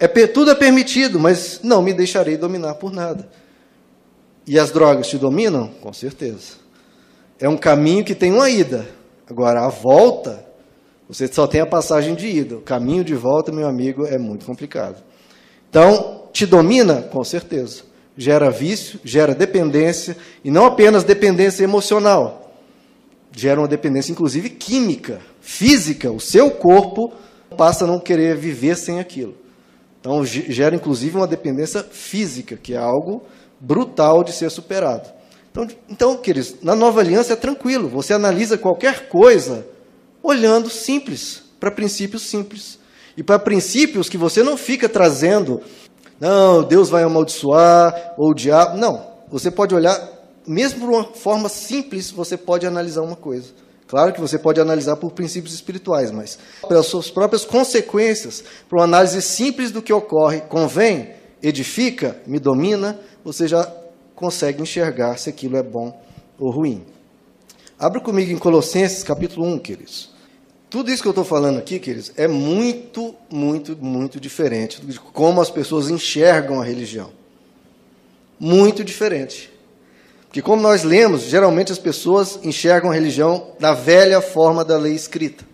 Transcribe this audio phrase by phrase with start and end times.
[0.00, 3.28] É, tudo é permitido, mas não me deixarei dominar por nada.
[4.46, 5.68] E as drogas te dominam?
[5.80, 6.54] Com certeza.
[7.38, 8.86] É um caminho que tem uma ida.
[9.28, 10.44] Agora, a volta,
[11.08, 12.56] você só tem a passagem de ida.
[12.56, 15.02] O caminho de volta, meu amigo, é muito complicado.
[15.68, 17.02] Então, te domina?
[17.02, 17.82] Com certeza.
[18.16, 22.52] Gera vício, gera dependência, e não apenas dependência emocional.
[23.30, 26.10] Gera uma dependência, inclusive, química, física.
[26.10, 27.12] O seu corpo
[27.56, 29.34] passa a não querer viver sem aquilo.
[30.00, 33.22] Então, gera, inclusive, uma dependência física, que é algo
[33.60, 35.08] brutal de ser superado.
[35.50, 39.66] Então, então, queridos, na nova aliança é tranquilo, você analisa qualquer coisa
[40.22, 42.78] olhando simples, para princípios simples.
[43.16, 45.60] E para princípios que você não fica trazendo,
[46.20, 48.76] não, Deus vai amaldiçoar, ou o diabo.
[48.76, 50.00] Não, você pode olhar,
[50.46, 53.52] mesmo de uma forma simples, você pode analisar uma coisa.
[53.88, 56.38] Claro que você pode analisar por princípios espirituais, mas
[56.68, 63.00] pelas suas próprias consequências, para uma análise simples do que ocorre, convém, edifica, me domina,
[63.24, 63.64] você já
[64.14, 65.98] consegue enxergar se aquilo é bom
[66.38, 66.84] ou ruim.
[67.78, 70.10] Abra comigo em Colossenses capítulo 1, queridos.
[70.68, 75.40] Tudo isso que eu estou falando aqui, queridos, é muito, muito, muito diferente de como
[75.40, 77.10] as pessoas enxergam a religião.
[78.38, 79.50] Muito diferente.
[80.28, 84.94] Porque, como nós lemos, geralmente as pessoas enxergam a religião da velha forma da lei
[84.94, 85.44] escrita.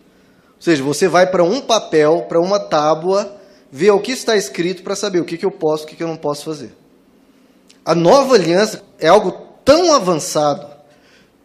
[0.56, 3.36] Ou seja, você vai para um papel, para uma tábua,
[3.70, 5.97] ver o que está escrito para saber o que, que eu posso e o que,
[5.97, 6.72] que eu não posso fazer.
[7.84, 9.31] A nova aliança é algo
[9.64, 10.66] tão avançado,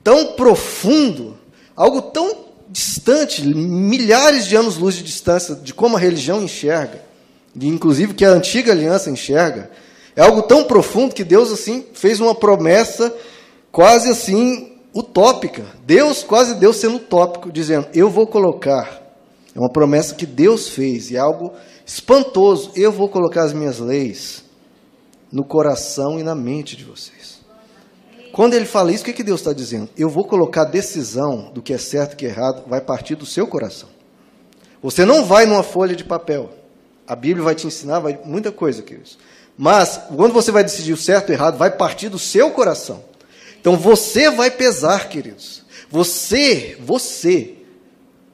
[0.03, 1.37] tão profundo,
[1.75, 7.01] algo tão distante, milhares de anos-luz de distância de como a religião enxerga,
[7.59, 9.69] inclusive que a antiga aliança enxerga,
[10.19, 13.15] é algo tão profundo que Deus assim fez uma promessa
[13.71, 15.65] quase assim utópica.
[15.85, 19.01] Deus, quase Deus sendo utópico, dizendo: "Eu vou colocar".
[19.55, 21.53] É uma promessa que Deus fez e é algo
[21.85, 22.71] espantoso.
[22.75, 24.43] Eu vou colocar as minhas leis
[25.31, 27.39] no coração e na mente de vocês.
[28.33, 29.87] Quando ele fala isso, o que, que Deus está dizendo?
[29.97, 33.15] Eu vou colocar a decisão do que é certo e que é errado, vai partir
[33.15, 33.87] do seu coração.
[34.83, 36.49] Você não vai numa folha de papel.
[37.07, 39.17] A Bíblia vai te ensinar vai, muita coisa, queridos.
[39.61, 43.03] Mas, quando você vai decidir o certo e o errado, vai partir do seu coração.
[43.59, 45.63] Então, você vai pesar, queridos.
[45.91, 47.55] Você, você,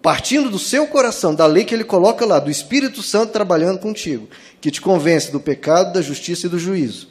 [0.03, 4.29] partindo do seu coração, da lei que ele coloca lá, do Espírito Santo trabalhando contigo,
[4.61, 7.09] que te convence do pecado, da justiça e do juízo.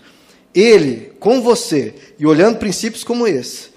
[0.54, 3.70] Ele, com você, e olhando princípios como esse,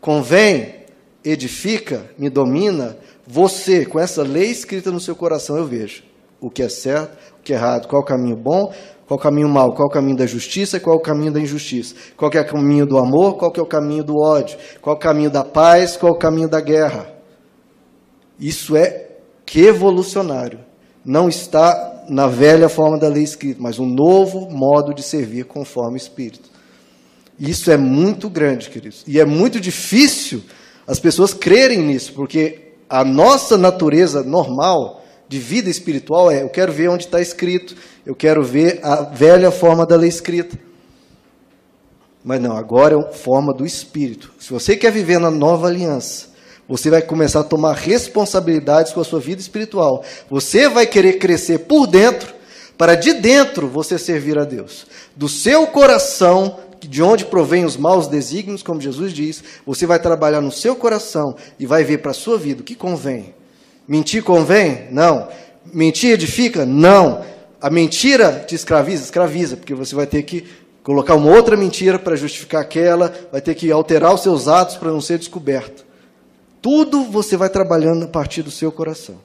[0.00, 0.80] convém,
[1.22, 6.02] edifica, me domina, você, com essa lei escrita no seu coração, eu vejo
[6.40, 8.72] o que é certo, o que é errado, qual o caminho bom,
[9.06, 9.72] qual o caminho mau?
[9.72, 10.80] Qual o caminho da justiça?
[10.80, 11.94] Qual é o caminho da injustiça?
[12.16, 13.36] Qual é o caminho do amor?
[13.36, 14.58] Qual é o caminho do ódio?
[14.82, 15.96] Qual o caminho da paz?
[15.96, 17.14] Qual o caminho da guerra?
[18.38, 19.10] Isso é
[19.44, 20.58] que evolucionário.
[21.04, 25.94] Não está na velha forma da lei escrita, mas um novo modo de servir conforme
[25.94, 26.50] o Espírito.
[27.38, 29.04] Isso é muito grande, queridos.
[29.06, 30.42] E é muito difícil
[30.84, 36.72] as pessoas crerem nisso, porque a nossa natureza normal de vida espiritual é: eu quero
[36.72, 40.58] ver onde está escrito, eu quero ver a velha forma da lei escrita.
[42.26, 44.32] Mas não, agora é forma do Espírito.
[44.36, 46.26] Se você quer viver na nova aliança,
[46.68, 50.02] você vai começar a tomar responsabilidades com a sua vida espiritual.
[50.28, 52.34] Você vai querer crescer por dentro,
[52.76, 54.88] para de dentro você servir a Deus.
[55.14, 60.40] Do seu coração, de onde provém os maus desígnios, como Jesus diz, você vai trabalhar
[60.40, 63.36] no seu coração e vai ver para a sua vida o que convém.
[63.86, 64.88] Mentir convém?
[64.90, 65.28] Não.
[65.72, 66.64] Mentir edifica?
[66.64, 67.24] Não.
[67.60, 69.04] A mentira te escraviza?
[69.04, 70.44] Escraviza, porque você vai ter que
[70.82, 74.92] colocar uma outra mentira para justificar aquela, vai ter que alterar os seus atos para
[74.92, 75.84] não ser descoberto.
[76.62, 79.16] Tudo você vai trabalhando a partir do seu coração.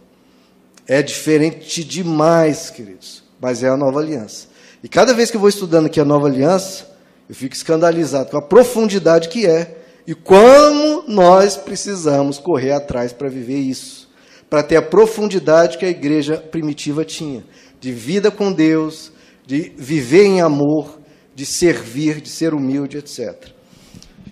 [0.87, 4.47] É diferente demais, queridos, mas é a nova aliança.
[4.83, 6.87] E cada vez que eu vou estudando aqui a nova aliança,
[7.29, 13.29] eu fico escandalizado com a profundidade que é e como nós precisamos correr atrás para
[13.29, 14.09] viver isso,
[14.51, 17.41] para ter a profundidade que a igreja primitiva tinha
[17.79, 19.09] de vida com Deus,
[19.47, 20.99] de viver em amor,
[21.33, 23.47] de servir, de ser humilde, etc.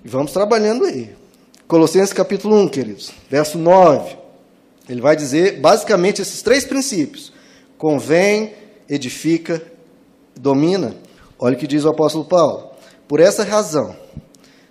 [0.03, 1.15] E vamos trabalhando aí.
[1.69, 4.17] Colossenses capítulo 1, queridos, verso 9.
[4.89, 7.31] Ele vai dizer basicamente esses três princípios:
[7.77, 8.55] convém,
[8.89, 9.63] edifica,
[10.35, 10.97] domina.
[11.39, 12.71] Olha o que diz o apóstolo Paulo.
[13.07, 13.95] Por essa razão,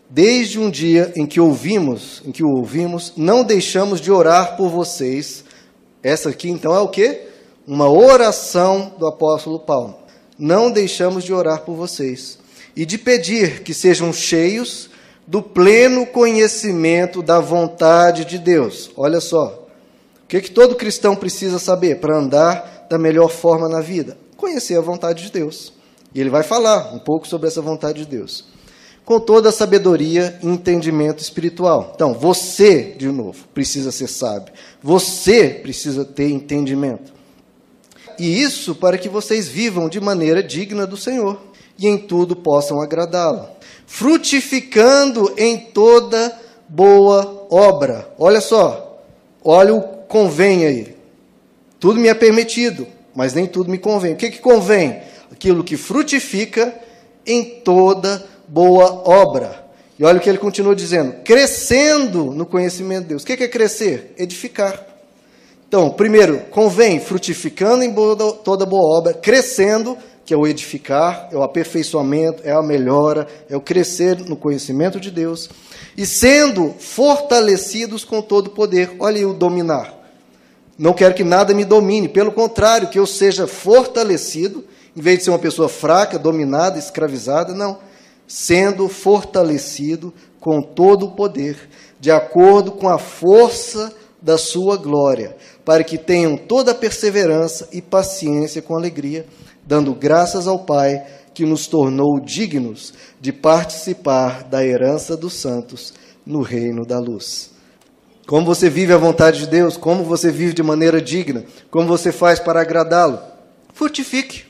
[0.09, 4.69] desde um dia em que ouvimos, em que o ouvimos, não deixamos de orar por
[4.69, 5.45] vocês.
[6.03, 7.29] Essa aqui então é o que?
[7.69, 9.95] uma oração do apóstolo Paulo.
[10.39, 12.39] Não deixamos de orar por vocês
[12.75, 14.89] e de pedir que sejam cheios
[15.27, 18.91] do pleno conhecimento da vontade de Deus.
[18.97, 19.67] Olha só,
[20.25, 24.17] o que, que todo cristão precisa saber para andar da melhor forma na vida?
[24.35, 25.75] Conhecer a vontade de Deus.
[26.15, 28.47] E ele vai falar um pouco sobre essa vontade de Deus.
[29.09, 31.93] Com toda a sabedoria e entendimento espiritual.
[31.95, 34.53] Então, você, de novo, precisa ser sábio.
[34.83, 37.11] Você precisa ter entendimento.
[38.19, 41.41] E isso para que vocês vivam de maneira digna do Senhor
[41.79, 43.49] e em tudo possam agradá-lo,
[43.87, 46.39] frutificando em toda
[46.69, 48.13] boa obra.
[48.19, 49.03] Olha só,
[49.43, 50.95] olha o convém aí.
[51.81, 54.13] Tudo me é permitido, mas nem tudo me convém.
[54.13, 55.01] O que, que convém?
[55.33, 56.79] Aquilo que frutifica
[57.25, 59.67] em toda boa obra.
[59.99, 63.23] E olha o que ele continua dizendo: crescendo no conhecimento de Deus.
[63.23, 64.15] O que é crescer?
[64.17, 64.87] Edificar.
[65.67, 67.95] Então, primeiro, convém frutificando em
[68.43, 73.56] toda boa obra, crescendo, que é o edificar, é o aperfeiçoamento, é a melhora, é
[73.56, 75.50] o crescer no conhecimento de Deus,
[75.95, 78.93] e sendo fortalecidos com todo poder.
[78.99, 79.95] Olha aí o dominar.
[80.79, 84.65] Não quero que nada me domine, pelo contrário, que eu seja fortalecido,
[84.97, 87.79] em vez de ser uma pessoa fraca, dominada, escravizada, não.
[88.29, 93.93] Sendo fortalecido com todo o poder, de acordo com a força
[94.23, 99.27] da sua glória, para que tenham toda a perseverança e paciência com alegria,
[99.67, 101.05] dando graças ao Pai
[101.35, 105.95] que nos tornou dignos de participar da herança dos santos
[106.27, 107.51] no reino da luz.
[108.27, 112.13] Como você vive a vontade de Deus, como você vive de maneira digna, como você
[112.13, 113.21] faz para agradá-lo,
[113.73, 114.48] frutifique.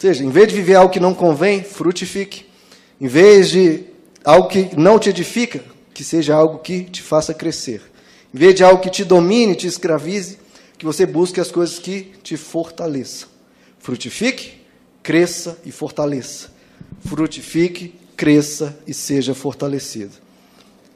[0.00, 2.46] Ou seja, em vez de viver algo que não convém, frutifique.
[2.98, 3.84] Em vez de
[4.24, 5.62] algo que não te edifica,
[5.92, 7.82] que seja algo que te faça crescer.
[8.32, 10.38] Em vez de algo que te domine, te escravize,
[10.78, 13.28] que você busque as coisas que te fortaleçam.
[13.78, 14.62] Frutifique,
[15.02, 16.48] cresça e fortaleça.
[17.04, 20.12] Frutifique, cresça e seja fortalecido.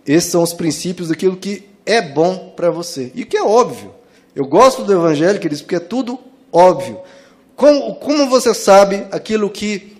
[0.06, 3.12] Esses são os princípios daquilo que é bom para você.
[3.14, 3.94] E que é óbvio.
[4.34, 6.18] Eu gosto do Evangelho, queridos, porque é tudo
[6.50, 6.98] óbvio.
[7.56, 9.96] Como, como você sabe aquilo que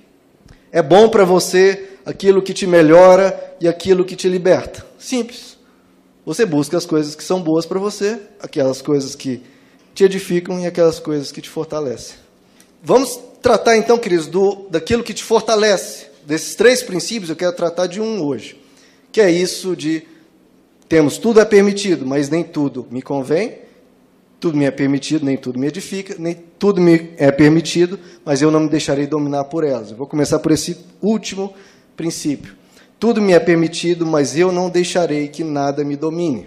[0.73, 4.85] é bom para você, aquilo que te melhora e aquilo que te liberta?
[4.99, 5.57] Simples.
[6.27, 9.43] Você busca as coisas que são boas para você, aquelas coisas que
[9.95, 12.17] te edificam e aquelas coisas que te fortalecem.
[12.83, 16.07] Vamos tratar então, queridos, do, daquilo que te fortalece.
[16.27, 18.59] Desses três princípios, eu quero tratar de um hoje,
[19.13, 20.03] que é isso de
[20.89, 23.59] temos tudo é permitido, mas nem tudo me convém,
[24.45, 28.51] tudo me é permitido, nem tudo me edifica, nem tudo me é permitido, mas eu
[28.51, 29.91] não me deixarei dominar por elas.
[29.91, 31.55] Eu vou começar por esse último
[31.97, 32.55] princípio.
[33.01, 36.47] Tudo me é permitido, mas eu não deixarei que nada me domine.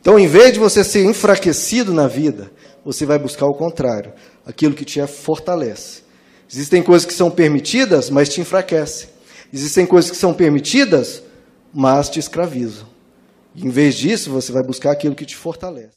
[0.00, 2.50] Então, em vez de você ser enfraquecido na vida,
[2.82, 4.14] você vai buscar o contrário,
[4.46, 6.04] aquilo que te fortalece.
[6.50, 9.10] Existem coisas que são permitidas, mas te enfraquecem.
[9.52, 11.22] Existem coisas que são permitidas,
[11.74, 12.86] mas te escravizam.
[13.54, 15.86] Em vez disso, você vai buscar aquilo que te fortalece.